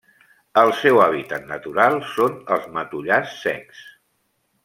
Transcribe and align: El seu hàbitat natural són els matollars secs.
El 0.61 0.71
seu 0.77 1.01
hàbitat 1.07 1.43
natural 1.51 1.99
són 2.13 2.39
els 2.57 2.65
matollars 2.79 3.37
secs. 3.45 3.83